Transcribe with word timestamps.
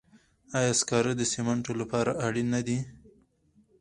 آیا 0.57 0.73
سکاره 0.79 1.13
د 1.17 1.21
سمنټو 1.33 1.73
لپاره 1.81 2.11
اړین 2.25 2.49
دي؟ 2.67 2.79